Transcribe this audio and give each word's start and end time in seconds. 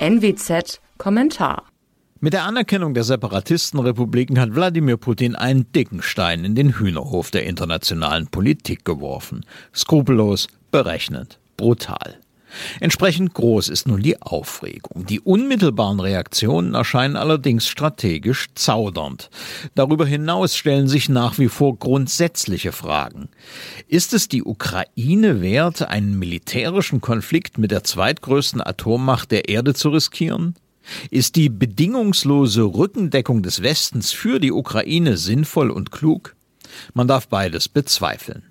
NWZ 0.00 0.80
Kommentar 0.96 1.64
mit 2.20 2.32
der 2.32 2.44
Anerkennung 2.44 2.94
der 2.94 3.02
Separatistenrepubliken 3.02 4.38
hat 4.38 4.54
Wladimir 4.54 4.96
Putin 4.96 5.34
einen 5.34 5.70
dicken 5.72 6.02
Stein 6.02 6.44
in 6.44 6.54
den 6.54 6.78
Hühnerhof 6.78 7.30
der 7.30 7.46
internationalen 7.46 8.26
Politik 8.28 8.84
geworfen. 8.84 9.44
Skrupellos, 9.74 10.48
berechnend, 10.70 11.38
brutal. 11.56 12.18
Entsprechend 12.80 13.34
groß 13.34 13.68
ist 13.68 13.86
nun 13.88 14.02
die 14.02 14.20
Aufregung. 14.20 15.06
Die 15.06 15.20
unmittelbaren 15.20 16.00
Reaktionen 16.00 16.74
erscheinen 16.74 17.16
allerdings 17.16 17.68
strategisch 17.68 18.46
zaudernd. 18.54 19.30
Darüber 19.74 20.06
hinaus 20.06 20.56
stellen 20.56 20.88
sich 20.88 21.08
nach 21.08 21.38
wie 21.38 21.48
vor 21.48 21.78
grundsätzliche 21.78 22.72
Fragen. 22.72 23.28
Ist 23.86 24.14
es 24.14 24.28
die 24.28 24.42
Ukraine 24.42 25.40
wert, 25.40 25.82
einen 25.82 26.18
militärischen 26.18 27.00
Konflikt 27.00 27.58
mit 27.58 27.70
der 27.70 27.84
zweitgrößten 27.84 28.60
Atommacht 28.60 29.30
der 29.30 29.48
Erde 29.48 29.74
zu 29.74 29.90
riskieren? 29.90 30.54
Ist 31.10 31.36
die 31.36 31.50
bedingungslose 31.50 32.62
Rückendeckung 32.62 33.42
des 33.42 33.62
Westens 33.62 34.12
für 34.12 34.40
die 34.40 34.52
Ukraine 34.52 35.16
sinnvoll 35.16 35.70
und 35.70 35.90
klug? 35.90 36.34
Man 36.94 37.08
darf 37.08 37.28
beides 37.28 37.68
bezweifeln. 37.68 38.44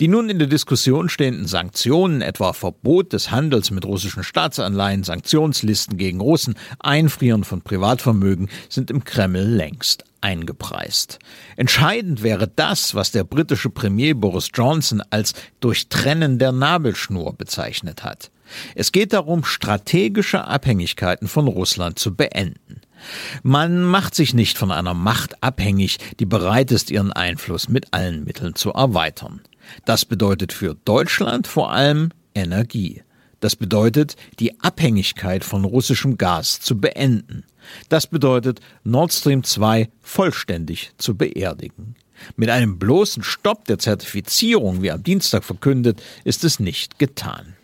Die 0.00 0.08
nun 0.08 0.28
in 0.28 0.38
der 0.38 0.48
Diskussion 0.48 1.08
stehenden 1.08 1.46
Sanktionen, 1.46 2.20
etwa 2.20 2.52
Verbot 2.52 3.12
des 3.12 3.30
Handels 3.30 3.70
mit 3.70 3.84
russischen 3.84 4.24
Staatsanleihen, 4.24 5.04
Sanktionslisten 5.04 5.96
gegen 5.96 6.20
Russen, 6.20 6.54
Einfrieren 6.78 7.44
von 7.44 7.62
Privatvermögen, 7.62 8.48
sind 8.68 8.90
im 8.90 9.04
Kreml 9.04 9.42
längst 9.42 10.04
eingepreist. 10.24 11.18
Entscheidend 11.56 12.22
wäre 12.22 12.48
das, 12.48 12.94
was 12.94 13.12
der 13.12 13.24
britische 13.24 13.68
Premier 13.68 14.14
Boris 14.14 14.48
Johnson 14.54 15.02
als 15.10 15.34
Durchtrennen 15.60 16.38
der 16.38 16.50
Nabelschnur 16.50 17.34
bezeichnet 17.34 18.02
hat. 18.04 18.30
Es 18.74 18.90
geht 18.90 19.12
darum, 19.12 19.44
strategische 19.44 20.46
Abhängigkeiten 20.46 21.28
von 21.28 21.46
Russland 21.46 21.98
zu 21.98 22.14
beenden. 22.14 22.80
Man 23.42 23.82
macht 23.82 24.14
sich 24.14 24.32
nicht 24.32 24.56
von 24.56 24.72
einer 24.72 24.94
Macht 24.94 25.42
abhängig, 25.42 25.98
die 26.20 26.26
bereit 26.26 26.72
ist, 26.72 26.90
ihren 26.90 27.12
Einfluss 27.12 27.68
mit 27.68 27.92
allen 27.92 28.24
Mitteln 28.24 28.54
zu 28.54 28.70
erweitern. 28.70 29.42
Das 29.84 30.04
bedeutet 30.04 30.52
für 30.52 30.74
Deutschland 30.84 31.46
vor 31.46 31.72
allem 31.72 32.10
Energie. 32.34 33.02
Das 33.40 33.56
bedeutet, 33.56 34.16
die 34.40 34.58
Abhängigkeit 34.60 35.44
von 35.44 35.64
russischem 35.64 36.16
Gas 36.16 36.60
zu 36.60 36.80
beenden. 36.80 37.44
Das 37.88 38.06
bedeutet, 38.06 38.60
Nord 38.84 39.12
Stream 39.12 39.44
2 39.44 39.90
vollständig 40.00 40.92
zu 40.98 41.16
beerdigen. 41.16 41.94
Mit 42.36 42.48
einem 42.48 42.78
bloßen 42.78 43.22
Stopp 43.22 43.66
der 43.66 43.78
Zertifizierung, 43.78 44.82
wie 44.82 44.90
am 44.90 45.02
Dienstag 45.02 45.44
verkündet, 45.44 46.02
ist 46.24 46.44
es 46.44 46.60
nicht 46.60 46.98
getan. 46.98 47.54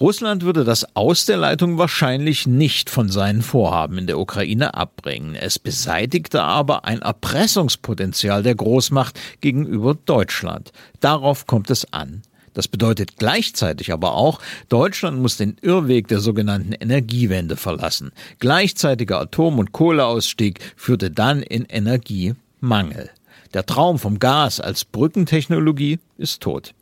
Russland 0.00 0.44
würde 0.44 0.64
das 0.64 0.96
Aus 0.96 1.26
der 1.26 1.36
Leitung 1.36 1.76
wahrscheinlich 1.76 2.46
nicht 2.46 2.88
von 2.88 3.10
seinen 3.10 3.42
Vorhaben 3.42 3.98
in 3.98 4.06
der 4.06 4.18
Ukraine 4.18 4.72
abbringen. 4.72 5.34
Es 5.34 5.58
beseitigte 5.58 6.42
aber 6.42 6.86
ein 6.86 7.02
Erpressungspotenzial 7.02 8.42
der 8.42 8.54
Großmacht 8.54 9.20
gegenüber 9.42 9.94
Deutschland. 9.94 10.72
Darauf 11.00 11.46
kommt 11.46 11.68
es 11.68 11.92
an. 11.92 12.22
Das 12.54 12.66
bedeutet 12.66 13.18
gleichzeitig 13.18 13.92
aber 13.92 14.14
auch, 14.14 14.40
Deutschland 14.70 15.20
muss 15.20 15.36
den 15.36 15.58
Irrweg 15.60 16.08
der 16.08 16.20
sogenannten 16.20 16.72
Energiewende 16.72 17.56
verlassen. 17.56 18.10
Gleichzeitiger 18.38 19.20
Atom- 19.20 19.58
und 19.58 19.72
Kohleausstieg 19.72 20.60
führte 20.76 21.10
dann 21.10 21.42
in 21.42 21.66
Energiemangel. 21.66 23.10
Der 23.52 23.66
Traum 23.66 23.98
vom 23.98 24.18
Gas 24.18 24.60
als 24.60 24.86
Brückentechnologie 24.86 25.98
ist 26.16 26.40
tot. 26.40 26.72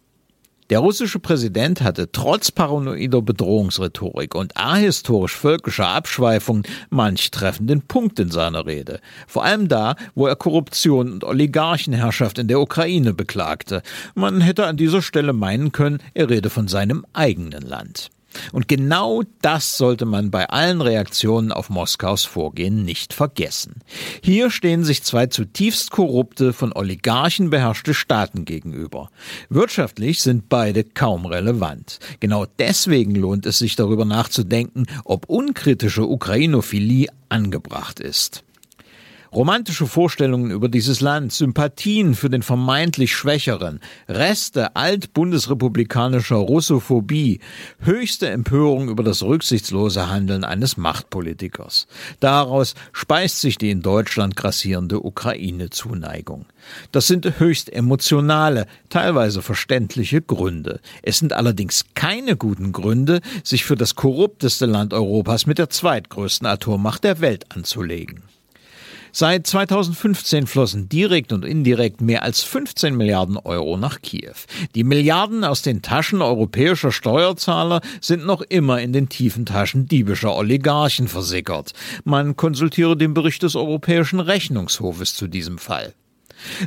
Der 0.71 0.81
russische 0.81 1.19
Präsident 1.19 1.81
hatte 1.81 2.13
trotz 2.13 2.51
paranoider 2.51 3.23
Bedrohungsrhetorik 3.23 4.35
und 4.35 4.55
ahistorisch-völkischer 4.55 5.89
Abschweifungen 5.89 6.65
manch 6.91 7.31
treffenden 7.31 7.83
Punkt 7.83 8.19
in 8.21 8.31
seiner 8.31 8.67
Rede. 8.67 9.01
Vor 9.27 9.45
allem 9.45 9.69
da, 9.69 9.97
wo 10.15 10.27
er 10.27 10.37
Korruption 10.37 11.11
und 11.11 11.25
Oligarchenherrschaft 11.25 12.39
in 12.39 12.49
der 12.49 12.61
Ukraine 12.61 13.15
beklagte. 13.15 13.83
Man 14.15 14.43
hätte 14.43 14.67
an 14.67 14.77
dieser 14.77 15.01
Stelle 15.01 15.33
meinen 15.33 15.73
können, 15.73 16.01
er 16.12 16.28
rede 16.28 16.51
von 16.51 16.69
seinem 16.69 17.07
eigenen 17.15 17.62
Land. 17.62 18.11
Und 18.53 18.69
genau 18.69 19.22
das 19.43 19.77
sollte 19.77 20.05
man 20.05 20.31
bei 20.31 20.49
allen 20.49 20.81
Reaktionen 20.81 21.53
auf 21.53 21.71
Moskaus 21.71 22.25
Vorgehen 22.25 22.84
nicht 22.84 23.15
vergessen. 23.15 23.77
Hier 24.22 24.50
stehen 24.50 24.84
sich 24.84 25.03
zwei 25.03 25.27
zutiefst 25.27 25.91
korrupte, 25.91 26.53
von 26.53 26.72
Oligarchen 26.72 27.50
beherrschte 27.50 27.94
Staaten 27.94 28.44
gegenüber. 28.44 29.11
Wirtschaftlich 29.49 30.22
sind 30.22 30.49
beide 30.49 30.84
kaum 30.84 31.27
relevant. 31.27 31.99
Genau 32.21 32.47
deswegen 32.59 33.15
lohnt 33.15 33.47
es 33.47 33.59
sich 33.59 33.77
darüber 33.77 34.05
nachzudenken, 34.05 34.87
ob 35.05 35.28
unkritische 35.28 36.06
Ukrainophilie 36.06 37.09
angebracht 37.28 38.00
ist. 38.00 38.45
Romantische 39.33 39.87
Vorstellungen 39.87 40.50
über 40.50 40.69
dieses 40.69 41.00
Land, 41.00 41.33
Sympathien 41.33 42.15
für 42.15 42.31
den 42.31 42.43
vermeintlich 42.43 43.15
Schwächeren, 43.15 43.81
Reste 44.09 44.75
altbundesrepublikanischer 44.75 46.37
Russophobie, 46.37 47.41
höchste 47.81 48.31
Empörung 48.31 48.89
über 48.89 49.03
das 49.03 49.22
rücksichtslose 49.22 50.09
Handeln 50.09 50.44
eines 50.44 50.78
Machtpolitikers. 50.78 51.87
Daraus 52.21 52.75
speist 52.93 53.41
sich 53.43 53.59
die 53.59 53.71
in 53.71 53.83
Deutschland 53.83 54.34
grassierende 54.34 55.05
Ukraine-Zuneigung. 55.05 56.47
Das 56.91 57.06
sind 57.06 57.39
höchst 57.39 57.71
emotionale, 57.71 58.66
teilweise 58.89 59.43
verständliche 59.43 60.22
Gründe. 60.22 60.81
Es 61.03 61.19
sind 61.19 61.34
allerdings 61.34 61.84
keine 61.95 62.37
guten 62.37 62.72
Gründe, 62.72 63.21
sich 63.45 63.65
für 63.65 63.77
das 63.77 63.95
korrupteste 63.95 64.65
Land 64.65 64.95
Europas 64.95 65.47
mit 65.47 65.59
der 65.59 65.69
zweitgrößten 65.69 66.47
Atommacht 66.47 67.05
der 67.05 67.21
Welt 67.21 67.45
anzulegen. 67.55 68.22
Seit 69.13 69.47
2015 69.47 70.47
flossen 70.47 70.89
direkt 70.89 71.33
und 71.33 71.45
indirekt 71.45 72.01
mehr 72.01 72.23
als 72.23 72.43
15 72.43 72.97
Milliarden 72.97 73.37
Euro 73.37 73.77
nach 73.77 74.01
Kiew. 74.03 74.35
Die 74.75 74.85
Milliarden 74.85 75.45
aus 75.45 75.63
den 75.63 75.83
Taschen 75.83 76.23
europäischer 76.23 76.93
Steuerzahler 76.93 77.81
sind 78.01 78.27
noch 78.27 78.43
immer 78.43 78.81
in 78.81 78.93
den 78.93 79.09
tiefen 79.09 79.47
Taschen 79.47 79.87
diebischer 79.87 80.37
Oligarchen 80.37 81.09
versickert. 81.09 81.73
Man 82.05 82.37
konsultiere 82.37 82.97
den 82.97 83.15
Bericht 83.15 83.43
des 83.43 83.57
Europäischen 83.57 84.21
Rechnungshofes 84.21 85.15
zu 85.15 85.27
diesem 85.27 85.59
Fall. 85.59 85.95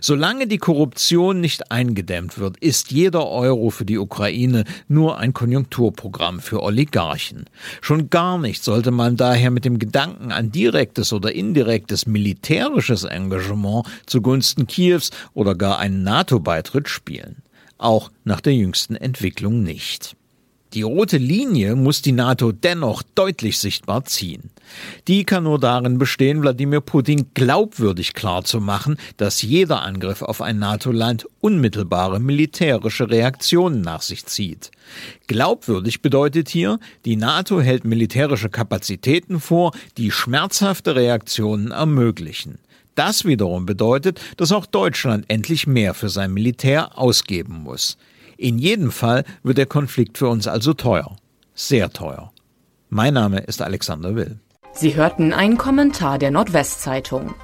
Solange 0.02 0.48
die 0.48 0.58
Korruption 0.58 1.40
nicht 1.42 1.72
eingedämmt 1.72 2.38
wird, 2.38 2.58
ist 2.58 2.92
jeder 2.92 3.28
Euro 3.28 3.70
für 3.70 3.86
die 3.86 3.98
Ukraine 3.98 4.64
nur 4.88 5.18
ein 5.18 5.34
Konjunkturprogramm 5.34 6.40
für 6.40 6.62
Oligarchen. 6.62 7.46
Schon 7.82 8.10
gar 8.10 8.38
nicht 8.38 8.64
sollte 8.64 8.92
man 8.92 9.18
daher 9.18 9.52
mit 9.52 9.66
dem 9.66 9.80
Gedanken 9.80 10.32
an 10.32 10.52
direktes 10.52 11.14
oder 11.14 11.34
indirektes 11.34 12.06
militärisches 12.06 13.04
Engagement 13.04 13.86
zugunsten 14.06 14.68
Kiews 14.68 15.12
oder 15.34 15.56
gar 15.56 15.80
einen 15.80 16.04
NATO-Beitritt 16.04 16.90
spielen. 16.90 17.44
Auch 17.78 18.12
nach 18.24 18.42
der 18.42 18.54
jüngsten 18.54 18.96
Entwicklung 18.96 19.64
nicht. 19.64 20.16
Die 20.74 20.84
rote 20.84 21.18
Linie 21.18 21.76
muss 21.76 22.02
die 22.02 22.14
NATO 22.14 22.54
dennoch 22.54 23.04
deutlich 23.04 23.60
sichtbar 23.60 24.06
ziehen. 24.06 24.52
Die 25.10 25.26
kann 25.26 25.44
nur 25.44 25.60
darin 25.60 25.98
bestehen, 25.98 26.42
Wladimir 26.42 26.80
Putin 26.80 27.26
glaubwürdig 27.34 28.14
klarzumachen, 28.14 28.96
dass 29.18 29.42
jeder 29.42 29.82
Angriff 29.82 30.22
auf 30.22 30.42
ein 30.42 30.60
NATO-Land 30.60 31.28
unmittelbare 31.42 32.22
militärische 32.22 33.10
Reaktionen 33.10 33.82
nach 33.82 34.02
sich 34.02 34.26
zieht. 34.28 34.72
Glaubwürdig 35.28 36.02
bedeutet 36.02 36.48
hier, 36.48 36.80
die 37.04 37.18
NATO 37.18 37.60
hält 37.60 37.84
militärische 37.84 38.50
Kapazitäten 38.50 39.42
vor, 39.42 39.74
die 39.98 40.10
schmerzhafte 40.10 40.96
Reaktionen 40.96 41.72
ermöglichen. 41.72 42.60
Das 42.96 43.26
wiederum 43.26 43.66
bedeutet, 43.66 44.22
dass 44.38 44.54
auch 44.54 44.66
Deutschland 44.66 45.26
endlich 45.28 45.68
mehr 45.68 45.94
für 45.94 46.10
sein 46.10 46.34
Militär 46.34 46.98
ausgeben 46.98 47.64
muss. 47.64 47.98
In 48.42 48.58
jedem 48.58 48.92
Fall 48.92 49.24
wird 49.44 49.60
der 49.60 49.68
Konflikt 49.68 50.18
für 50.18 50.28
uns 50.28 50.48
also 50.48 50.74
teuer. 50.74 51.16
Sehr 51.54 51.92
teuer. 51.92 52.34
Mein 52.90 53.14
Name 53.14 53.42
ist 53.42 53.62
Alexander 53.62 54.16
Will. 54.16 54.40
Sie 54.74 54.96
hörten 54.96 55.32
einen 55.32 55.60
Kommentar 55.60 56.18
der 56.18 56.32
Nordwestzeitung. 56.32 57.36